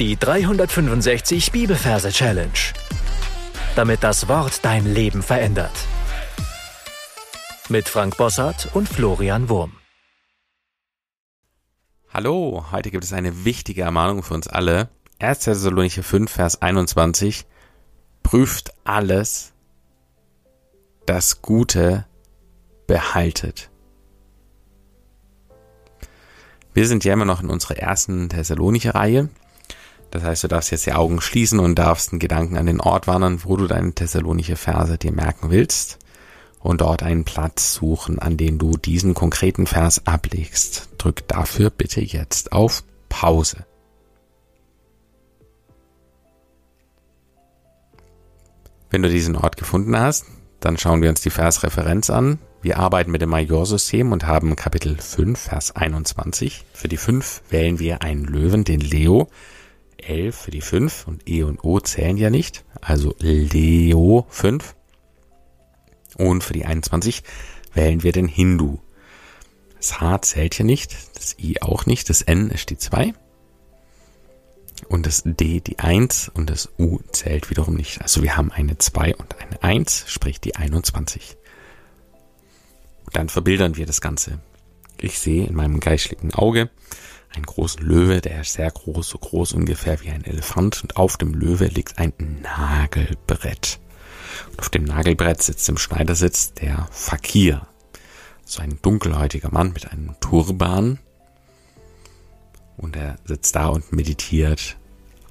[0.00, 2.50] Die 365 Bibelverse Challenge.
[3.76, 5.70] Damit das Wort dein Leben verändert.
[7.68, 9.74] Mit Frank Bossart und Florian Wurm.
[12.12, 14.88] Hallo, heute gibt es eine wichtige Ermahnung für uns alle.
[15.20, 15.38] 1.
[15.38, 17.46] Thessalonicher 5, Vers 21.
[18.24, 19.52] Prüft alles,
[21.06, 22.04] das Gute
[22.88, 23.70] behaltet.
[26.72, 29.28] Wir sind ja immer noch in unserer ersten Thessalonicher Reihe
[30.14, 33.08] das heißt, du darfst jetzt die Augen schließen und darfst einen Gedanken an den Ort
[33.08, 35.98] wandern, wo du deine thessalonische Verse dir merken willst
[36.60, 40.88] und dort einen Platz suchen, an den du diesen konkreten Vers ablegst.
[40.98, 43.66] Drück dafür bitte jetzt auf Pause.
[48.90, 50.26] Wenn du diesen Ort gefunden hast,
[50.60, 52.38] dann schauen wir uns die Versreferenz an.
[52.62, 56.64] Wir arbeiten mit dem Majorsystem und haben Kapitel 5, Vers 21.
[56.72, 59.28] Für die 5 wählen wir einen Löwen, den Leo.
[60.02, 64.74] L für die 5 und E und O zählen ja nicht, also Leo 5.
[66.16, 67.22] Und für die 21
[67.72, 68.78] wählen wir den Hindu.
[69.76, 73.12] Das H zählt hier nicht, das I auch nicht, das N ist die 2
[74.88, 78.02] und das D die 1 und das U zählt wiederum nicht.
[78.02, 81.36] Also wir haben eine 2 und eine 1, sprich die 21.
[83.04, 84.40] Und dann verbildern wir das Ganze.
[84.98, 86.70] Ich sehe in meinem geistlichen Auge
[87.34, 90.82] einen großen Löwe, der ist sehr groß, so groß ungefähr wie ein Elefant.
[90.82, 93.80] Und auf dem Löwe liegt ein Nagelbrett.
[94.50, 97.66] Und auf dem Nagelbrett sitzt im Schneidersitz der Fakir,
[98.44, 100.98] so ein dunkelhäutiger Mann mit einem Turban.
[102.76, 104.76] Und er sitzt da und meditiert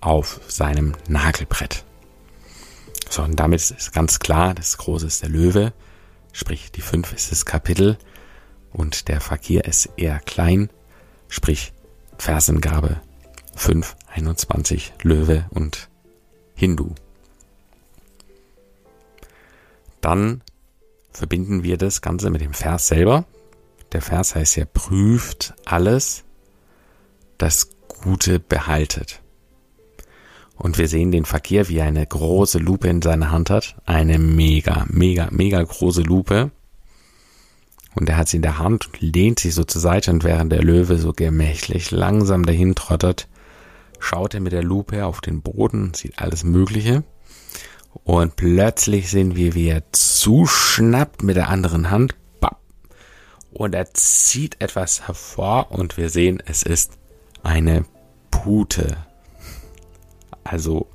[0.00, 1.84] auf seinem Nagelbrett.
[3.08, 5.72] So, und damit ist ganz klar, das Große ist der Löwe,
[6.32, 7.98] sprich die fünf ist das Kapitel.
[8.72, 10.70] Und der Fakir ist eher klein,
[11.28, 11.72] sprich
[12.20, 13.00] Versengabe
[13.56, 15.88] 5, 21, Löwe und
[16.54, 16.90] Hindu.
[20.02, 20.42] Dann
[21.12, 23.24] verbinden wir das Ganze mit dem Vers selber.
[23.92, 26.24] Der Vers heißt ja, prüft alles,
[27.38, 29.22] das Gute behaltet.
[30.56, 33.76] Und wir sehen den Verkehr, wie er eine große Lupe in seiner Hand hat.
[33.86, 36.50] Eine mega, mega, mega große Lupe.
[37.94, 40.52] Und er hat sie in der Hand und lehnt sie so zur Seite und während
[40.52, 43.28] der Löwe so gemächlich langsam dahin trottert,
[43.98, 47.02] schaut er mit der Lupe auf den Boden, sieht alles Mögliche.
[48.04, 52.14] Und plötzlich sehen wir, wie er zuschnappt mit der anderen Hand.
[53.52, 56.98] Und er zieht etwas hervor und wir sehen, es ist
[57.42, 57.84] eine
[58.30, 58.96] Pute.
[60.44, 60.88] Also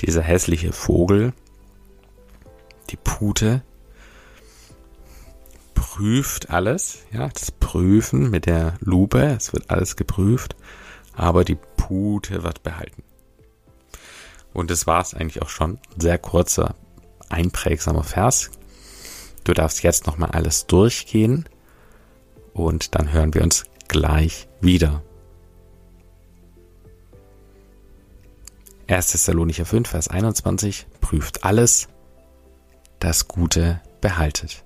[0.00, 1.34] dieser hässliche Vogel,
[2.90, 3.62] die Pute,
[5.94, 10.56] prüft alles, ja, das Prüfen mit der Lupe, es wird alles geprüft,
[11.12, 13.04] aber die Pute wird behalten.
[14.52, 15.78] Und das war es eigentlich auch schon.
[15.96, 16.74] Sehr kurzer,
[17.28, 18.50] einprägsamer Vers.
[19.44, 21.48] Du darfst jetzt nochmal alles durchgehen
[22.54, 25.00] und dann hören wir uns gleich wieder.
[28.88, 29.12] 1.
[29.12, 31.86] Thessalonicher 5, Vers 21 prüft alles,
[32.98, 34.63] das Gute behaltet.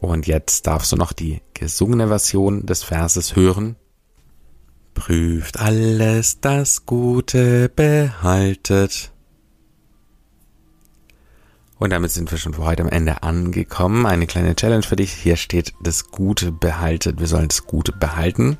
[0.00, 3.76] Und jetzt darfst du noch die gesungene Version des Verses hören.
[4.94, 9.12] Prüft alles das Gute behaltet.
[11.78, 14.04] Und damit sind wir schon für heute am Ende angekommen.
[14.04, 15.12] Eine kleine Challenge für dich.
[15.12, 17.20] Hier steht das Gute behaltet.
[17.20, 18.58] Wir sollen das Gute behalten.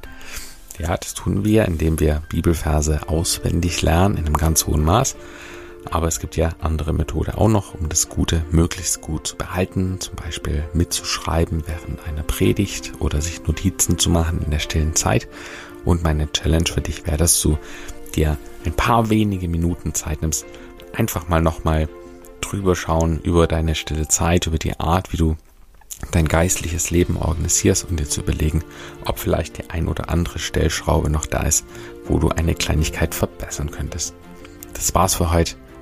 [0.79, 5.17] Ja, das tun wir, indem wir Bibelverse auswendig lernen in einem ganz hohen Maß.
[5.91, 9.99] Aber es gibt ja andere Methode auch noch, um das Gute möglichst gut zu behalten,
[10.01, 15.29] zum Beispiel mitzuschreiben während einer Predigt oder sich Notizen zu machen in der stillen Zeit.
[15.85, 17.59] Und meine Challenge für dich wäre, dass du
[18.15, 18.37] dir
[18.67, 20.45] ein paar wenige Minuten Zeit nimmst,
[20.93, 21.89] einfach mal nochmal
[22.41, 25.37] drüber schauen über deine stille Zeit, über die Art, wie du
[26.13, 28.65] dein geistliches Leben organisierst und dir zu überlegen,
[29.05, 31.65] ob vielleicht die ein oder andere Stellschraube noch da ist,
[32.07, 34.15] wo du eine Kleinigkeit verbessern könntest.
[34.75, 35.57] Das war's für heute.